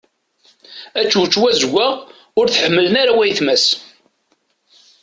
Ačewčew 0.99 1.43
azewwaɣ 1.51 1.93
ur 2.39 2.47
t-ḥmmilen 2.49 2.95
ara 3.01 3.17
wayetma-s. 3.17 3.65